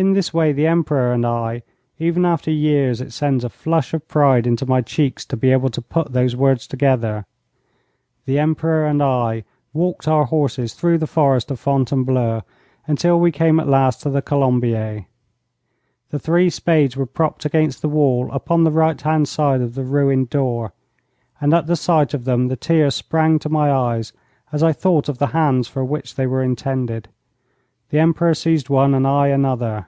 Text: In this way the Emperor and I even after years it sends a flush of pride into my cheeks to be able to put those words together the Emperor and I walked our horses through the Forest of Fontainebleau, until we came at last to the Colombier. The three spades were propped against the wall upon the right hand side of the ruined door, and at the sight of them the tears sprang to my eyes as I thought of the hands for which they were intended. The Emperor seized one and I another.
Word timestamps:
In 0.00 0.12
this 0.12 0.32
way 0.32 0.52
the 0.52 0.68
Emperor 0.68 1.12
and 1.12 1.26
I 1.26 1.64
even 1.98 2.24
after 2.24 2.52
years 2.52 3.00
it 3.00 3.12
sends 3.12 3.42
a 3.42 3.48
flush 3.48 3.92
of 3.92 4.06
pride 4.06 4.46
into 4.46 4.64
my 4.64 4.80
cheeks 4.80 5.24
to 5.26 5.36
be 5.36 5.50
able 5.50 5.70
to 5.70 5.82
put 5.82 6.12
those 6.12 6.36
words 6.36 6.68
together 6.68 7.26
the 8.24 8.38
Emperor 8.38 8.86
and 8.86 9.02
I 9.02 9.42
walked 9.72 10.06
our 10.06 10.24
horses 10.26 10.74
through 10.74 10.98
the 10.98 11.08
Forest 11.08 11.50
of 11.50 11.58
Fontainebleau, 11.58 12.42
until 12.86 13.18
we 13.18 13.32
came 13.32 13.58
at 13.58 13.66
last 13.66 14.00
to 14.02 14.10
the 14.10 14.22
Colombier. 14.22 15.06
The 16.10 16.20
three 16.20 16.48
spades 16.48 16.96
were 16.96 17.04
propped 17.04 17.44
against 17.44 17.82
the 17.82 17.88
wall 17.88 18.30
upon 18.30 18.62
the 18.62 18.70
right 18.70 19.00
hand 19.00 19.26
side 19.28 19.60
of 19.60 19.74
the 19.74 19.82
ruined 19.82 20.30
door, 20.30 20.74
and 21.40 21.52
at 21.52 21.66
the 21.66 21.74
sight 21.74 22.14
of 22.14 22.24
them 22.24 22.46
the 22.46 22.56
tears 22.56 22.94
sprang 22.94 23.40
to 23.40 23.48
my 23.48 23.72
eyes 23.72 24.12
as 24.52 24.62
I 24.62 24.72
thought 24.72 25.08
of 25.08 25.18
the 25.18 25.26
hands 25.34 25.66
for 25.66 25.84
which 25.84 26.14
they 26.14 26.28
were 26.28 26.44
intended. 26.44 27.08
The 27.90 27.98
Emperor 27.98 28.34
seized 28.34 28.68
one 28.68 28.92
and 28.94 29.04
I 29.06 29.28
another. 29.28 29.86